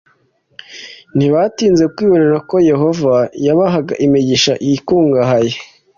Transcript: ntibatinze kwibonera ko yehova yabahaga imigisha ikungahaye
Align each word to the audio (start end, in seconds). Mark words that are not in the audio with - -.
ntibatinze 1.15 1.83
kwibonera 1.93 2.37
ko 2.49 2.55
yehova 2.69 3.15
yabahaga 3.45 3.93
imigisha 4.05 4.53
ikungahaye 4.75 5.55